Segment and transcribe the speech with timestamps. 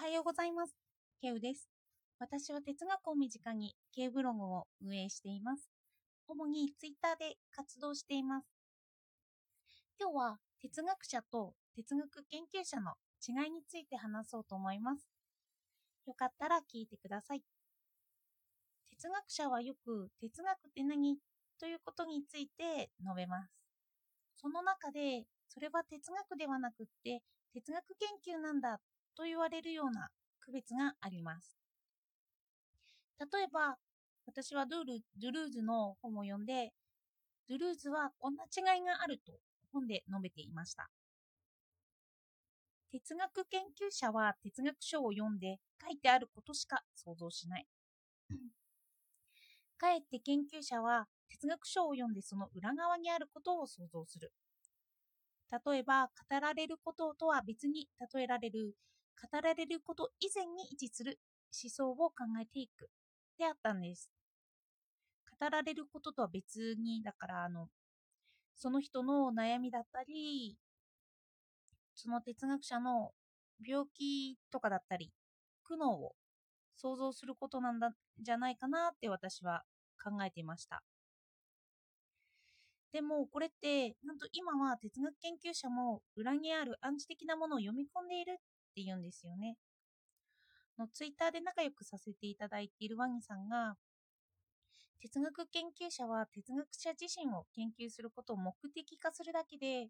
[0.00, 0.74] はようございます。
[1.20, 1.68] ケウです。
[2.18, 5.68] 私は哲学を身近にケウブログを運営しています。
[6.26, 8.46] 主にツイッターで活動しています。
[10.00, 15.06] 今日は哲学者と哲学研究者の違いについて話そうと思います。
[16.06, 17.42] よかったら聞いてください。
[18.92, 21.18] 哲学者はよく哲学って何？
[21.60, 23.52] ということについて述べます。
[24.40, 27.20] その中でそれは哲学ではなくって
[27.52, 27.84] 哲学
[28.24, 28.80] 研究なんだ
[29.20, 30.08] と言われるような
[30.40, 31.58] 区別があります。
[33.20, 33.76] 例えば、
[34.24, 36.72] 私はドゥルドゥルーズの本を読んで、
[37.46, 39.34] ドゥルーズはこんな違いがあると
[39.74, 40.88] 本で述べていました。
[42.90, 47.66] 哲学研究者は哲学書を読んで書いてあることしか想像しない。
[49.76, 54.32] かえって研究者は哲学書を読んでその裏側にあることを想像する。
[55.66, 58.76] 例えば、語られることとは別に例えられる
[59.32, 61.18] 語られること以前に位置する
[61.62, 62.88] 思想を考えていく
[63.38, 64.10] であったんです。
[65.40, 67.68] 語られることとは別に、だからあの、
[68.54, 70.56] その人の悩みだったり、
[71.94, 73.12] その哲学者の
[73.66, 75.10] 病気とかだったり、
[75.64, 76.14] 苦悩を
[76.76, 79.62] 想像することなんだじゃないかなって私は
[80.02, 80.82] 考えていました。
[82.92, 88.36] でもこれってなんと今は哲学研究者も裏にある暗示的なものを読み込んでいるっ
[88.70, 89.56] って言うんですよね。
[90.78, 93.76] のツイッターで仲良くさせていただいているワニさんが
[95.00, 99.88] 哲学研究者は哲学者自身を研究することを目的化するだけで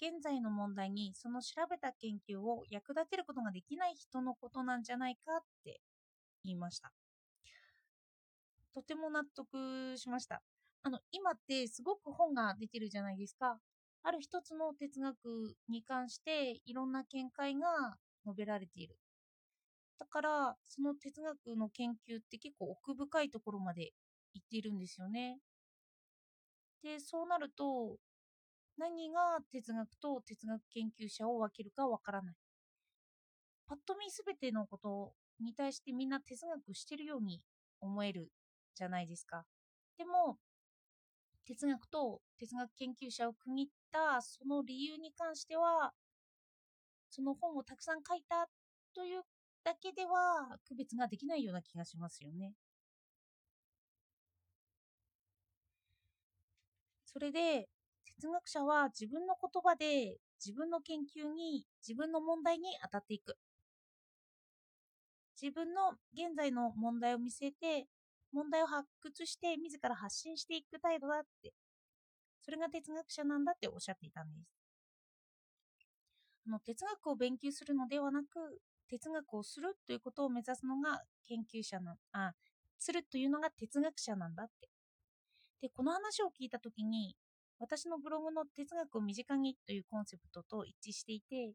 [0.00, 5.80] 現在の問題にその調べた研究を役立てることができない人のことなんじゃないかって
[6.44, 6.92] 言いました。
[8.74, 10.42] とても納得しました。
[10.82, 13.58] あの、今ってすごく本が出てるじゃないですか。
[14.02, 18.98] ある一つの哲学に関していろんな見解が述べられている。
[19.98, 23.92] だから、その哲学の研究って結構奥深いところまで
[24.34, 25.38] 行っているんですよね。
[26.82, 27.96] で、そうなると、
[28.78, 32.36] 何が哲学と哲学研究者を分けるかわからない。
[33.66, 37.40] ぱっと見すべてのことに対してみんな哲学してるように
[37.80, 38.30] 思える
[38.74, 39.46] じゃないですか。
[39.96, 40.38] でも、
[41.46, 45.92] 哲学と哲学研究者を区切ったその理由に関しては、
[47.10, 48.48] その本をたくさん書いた
[48.94, 49.22] という
[49.64, 52.54] だけでは区別ができないような気がしますよね。
[57.04, 57.68] それで、
[58.04, 63.36] 哲学者は自分の言葉で自分の研究に自分の問題に当たっていく。
[65.40, 67.88] 自分の現在の問題を見据えて
[68.32, 71.52] 問題を発掘して自ら発信していく態度だって、
[72.42, 74.48] それが哲学者なんだっておっしゃっていたんです。
[76.46, 78.26] あの哲学を勉強するのではなく、
[78.88, 82.32] 哲学をするということを目指すのが研究者な、あ、
[82.78, 84.68] するというのが哲学者なんだって。
[85.60, 87.14] で、この話を聞いたときに、
[87.58, 91.52] 私のブログの哲学を身近にというコンセプトと一致していて、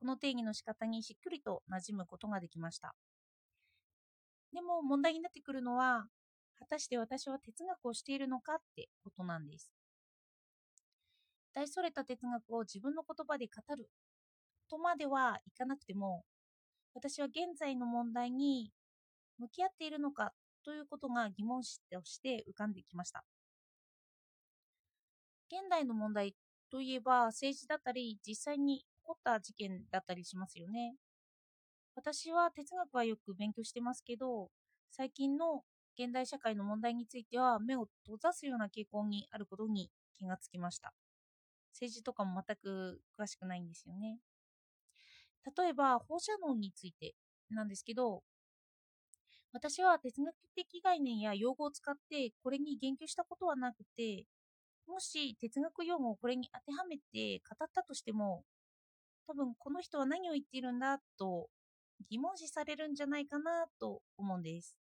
[0.00, 2.94] この定義の仕方にしっくりと馴染むことができました。
[4.52, 6.06] でも問題になってくるのは、
[6.58, 9.70] 果たして私は哲学をしているのかってことなんです。
[11.54, 13.90] 大それた哲学を自分の言葉で語る
[14.70, 16.24] とまではいかなくても、
[16.94, 18.72] 私は現在の問題に
[19.38, 20.32] 向き合っているのか
[20.64, 23.24] ということが疑問視として浮かんできました。
[25.50, 26.34] 現代の問題
[26.70, 30.94] といえば政治だったり実際に起こった事件だったりしますよね。
[31.98, 34.50] 私は哲学はよく勉強してますけど、
[34.88, 35.64] 最近の
[35.98, 40.94] 現代社会の問題については目を閉ざすような傾向にあることに気がつきました。
[41.72, 44.20] 政治とかも全く詳しくないんですよね。
[45.56, 47.16] 例えば放射能について
[47.50, 48.22] なんですけど、
[49.52, 54.24] 私は哲学的概念や用語を使ってこれに言及したことはなくて、
[54.86, 58.44] もし哲学用語をこれに当てはめて語ったとしても、
[59.26, 61.48] 多分この人は何を言っているんだと
[62.10, 64.76] 疑問視されるんじゃないかなと思うんです。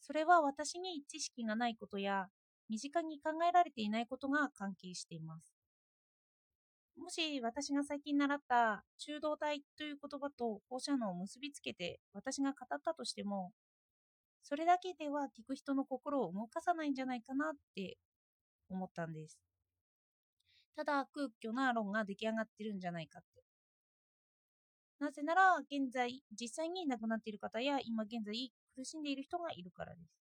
[0.00, 2.26] それは私に知識がないことや
[2.68, 5.52] 身近に考えられていないことが関係しています。
[6.96, 13.52] もし私が最近習った中道体という言葉と放射能を結びつけて私が語ったとしても、
[14.42, 17.96] それだけでは聞く人の心を動かさないんじゃないかなって
[18.68, 19.38] 思ったんです。
[20.76, 23.49] ただ空虚な論が出来上がってるんじゃないかって。
[25.00, 30.20] なぜなら、現在、実際に亡くなっている方や、今現在苦しんでいる人がいるからです。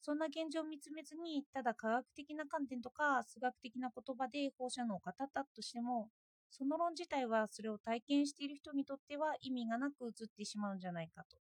[0.00, 6.08] そんな現状を見つめずに、ただ科学的な観点とか数学的な言葉で放射能を語ったとしても、
[6.50, 11.38] その論自体はそれを体験している人にとっては意味がなく映ってしまうんじゃないかと。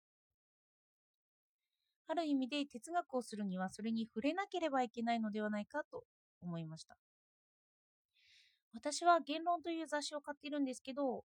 [2.06, 6.04] ある意味で哲学をするにはそれに触れなければいけないのではないかと
[6.42, 6.96] 思いました。
[8.74, 11.24] 私は言論という雑誌を買っているんですけど、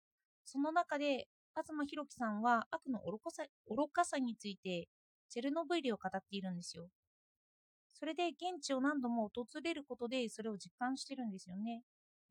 [0.47, 4.89] その中で東博樹さんは悪の愚かさ愚かさについて
[5.29, 6.89] チェルノブイリを語っているんですよ。
[7.93, 11.83] それで現地を何度も訪れることでそれを実感してるんですよね。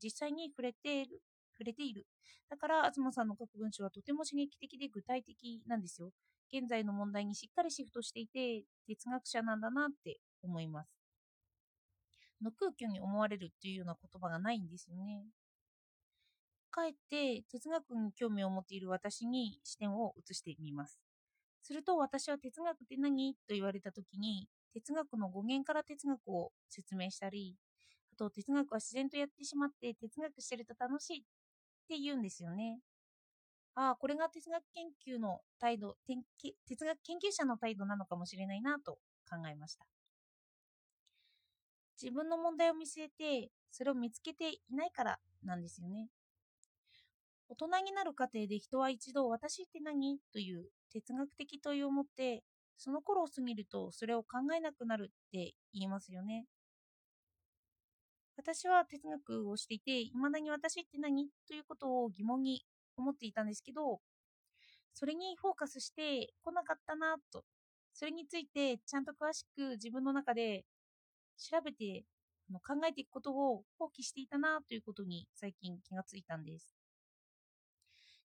[0.01, 1.21] 実際に触れている。
[1.57, 2.05] 触れている。
[2.49, 6.11] だから、東さんの書く文章はとても刺激的で具体的なんですよ。
[6.53, 10.89] 現在の問題にしっかりシフトしていて、哲学者なんだなって思います。
[12.41, 15.23] の空虚に思われるっていうような言葉がないんですよね。
[16.75, 20.99] かえって哲学に興味を持っている私に視点を移してみます。
[21.63, 23.33] すると私は哲学って何？
[23.47, 27.55] と言われた時に哲学の語源から哲学を説明したり、
[28.11, 31.21] あと哲学は自然とやってしまって哲学してると楽しいっ
[31.87, 32.79] て言うんですよね。
[33.75, 35.95] ああ、これが哲学研究の態度、
[36.67, 38.99] 哲学研究者の態度なのかもしれないなと
[39.29, 39.85] 考えました。
[42.01, 46.09] 自分の問題を見据えて、それを見つけていないからなんですよね。
[47.47, 50.17] 大人になる過程で人は一度私って何？
[50.33, 52.43] という哲学的問いを持って
[52.77, 56.45] その頃を過ぎるとそれを考えなくなるって言いますよね。
[58.37, 61.29] 私は哲学をしていて、いまだに私って何？
[61.47, 62.65] ということを疑問に
[62.97, 64.01] 思っていたんですけど、
[64.93, 67.43] それにフォーカスしてこなかったなと、
[67.93, 70.65] それについてちゃんと詳しく自分の中で
[71.37, 72.03] 調べて
[72.61, 76.75] 考えていくことを放棄していたなということに最近気がついたんです。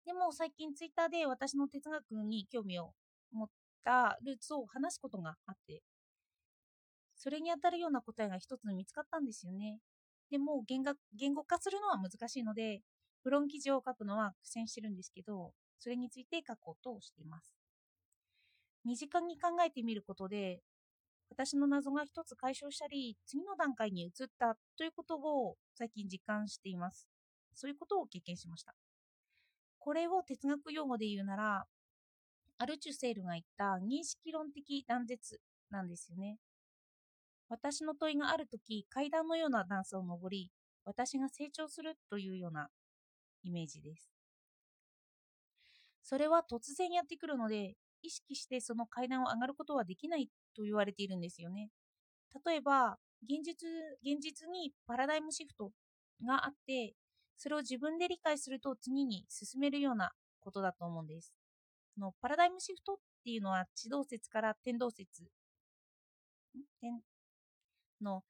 [0.09, 2.93] でも最近ツイッターで私の哲学に興味を
[3.31, 3.47] 持っ
[3.85, 5.83] たルーツを話すことがあって、
[7.15, 9.77] それに当たるような答えが一つ見つかったんですよね。
[10.31, 10.81] でも言
[11.13, 12.81] 言語化するのは難しいので、
[13.23, 17.53] ブロン記事を書くのは苦戦してるんですけど、それについて書こうとしています。
[18.85, 20.63] 身近に考えてみることで、
[21.29, 27.07] 私の謎が一つ解消したり、次の段階に移ったということを最近実感しています。
[27.53, 28.73] そういうことを経験しました。
[29.89, 31.65] これを哲学用語で言うなら、
[32.59, 35.41] アルチュセールが言った認識論的断絶
[35.71, 36.37] なんですよね。
[37.49, 40.51] 私の問いがあるとき、階段のような段差を登り、
[40.85, 42.67] 私が成長するというような
[43.41, 44.11] イメージです。
[46.03, 51.71] それは突然やってくるので、意識してその階段を上がることはできないと言われているんですよね。
[52.45, 53.67] 例えば、現実
[54.03, 55.71] 現実にパラダイムシフト
[56.23, 56.93] があって、
[57.39, 61.33] それを自分で理解すると次に進めるようなことだと思うんです。
[61.97, 65.23] のパラダイムシフトっていうのは地動説から天動説
[68.01, 68.23] の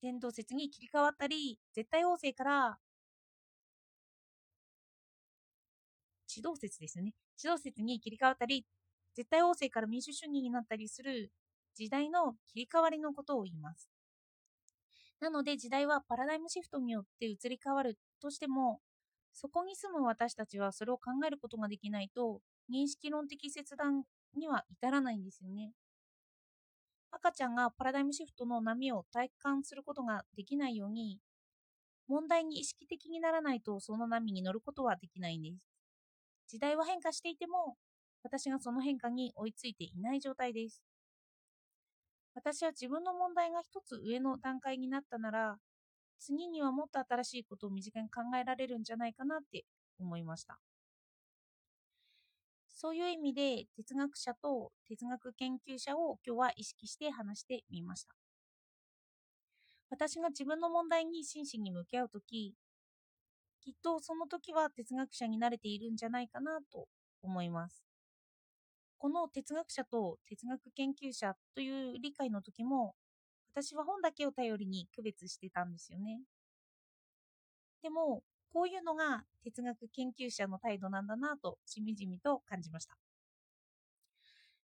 [0.00, 2.78] 天動説に切り替わったり、絶対王政から
[6.28, 7.12] 地動説ですよね。
[7.36, 8.64] 地動説に切り替わったり、
[9.16, 11.32] 絶対王政から民主主義になったりする
[11.74, 13.88] 時代の切り替わりのことを言います。
[15.20, 18.80] なので時代はパラダイムシフトによって移り変わるとしても、
[19.32, 22.40] そこに住む私たちはそれを考えることができないと、
[22.72, 25.72] 認識論的切断には至らないんですよね。
[27.12, 31.18] 赤ちゃんがパラダイムシフトの波を体感することができないように、
[32.08, 35.66] 問題に意識的にならないとその波に乗ることはできないんです。
[36.48, 37.76] 時代は変化していても、
[38.22, 40.82] 私がその変化に追いついていない状態です。
[42.34, 45.58] 私は自分の問題が一つ上の段階になったなら、
[46.18, 49.64] 次にはもっと新しいことを身近に考えられるんじゃないかなって
[49.98, 50.60] 思いました。
[52.68, 58.14] そういう意味で哲学者と哲学研究者を今日は意識して話してみました。
[59.90, 62.54] 私が自分の問題に真摯に向き合うとき、
[63.62, 66.88] きっとその時は哲学者になれているんじゃないかなと
[67.22, 67.89] 思います。
[69.00, 72.94] この哲学者と哲学研究者という理解の時も、
[73.52, 76.20] 私は本だけを頼りに区別してたんですよね。
[77.82, 78.22] でも、
[78.54, 82.96] こういうのが哲学研究者の態度なんだなとしみじみと感じました。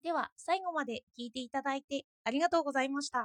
[0.04, 3.14] では、最後まで聞いていただいてありがとうございました。